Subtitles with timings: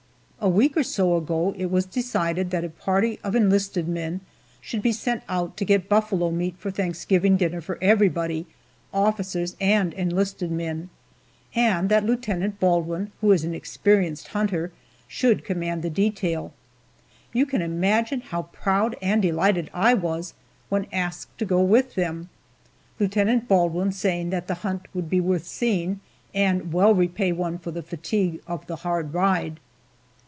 [0.43, 4.21] A week or so ago it was decided that a party of enlisted men
[4.59, 8.47] should be sent out to get buffalo meat for Thanksgiving dinner for everybody
[8.91, 10.89] officers and enlisted men
[11.53, 14.71] and that Lieutenant Baldwin, who is an experienced hunter,
[15.07, 16.53] should command the detail.
[17.33, 20.33] You can imagine how proud and delighted I was
[20.69, 22.29] when asked to go with them.
[22.99, 25.99] Lieutenant Baldwin saying that the hunt would be worth seeing,
[26.33, 29.59] and well repay one for the fatigue of the hard ride.